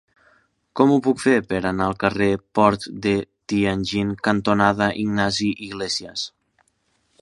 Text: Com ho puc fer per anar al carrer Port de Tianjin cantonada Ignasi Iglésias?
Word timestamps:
Com 0.79 0.93
ho 0.93 0.95
puc 1.07 1.19
fer 1.23 1.33
per 1.51 1.59
anar 1.71 1.89
al 1.89 1.99
carrer 2.05 2.31
Port 2.59 2.89
de 3.05 3.15
Tianjin 3.53 4.17
cantonada 4.29 4.93
Ignasi 5.07 5.55
Iglésias? 5.71 6.31